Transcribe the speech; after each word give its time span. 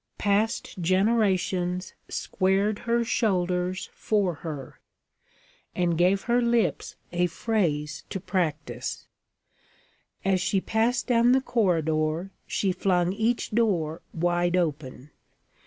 Past 0.17 0.79
generations 0.81 1.93
squared 2.09 2.79
her 2.89 3.03
shoulders 3.03 3.87
for 3.93 4.33
her, 4.33 4.79
and 5.75 5.95
gave 5.95 6.23
her 6.23 6.41
lips 6.41 6.95
a 7.11 7.27
phrase 7.27 8.03
to 8.09 8.19
practice. 8.19 9.05
As 10.25 10.41
she 10.41 10.59
passed 10.59 11.05
down 11.05 11.33
the 11.33 11.39
corridor, 11.41 12.31
she 12.47 12.71
flung 12.71 13.13
each 13.13 13.51
door 13.51 14.01
wide 14.11 14.55
open. 14.57 15.11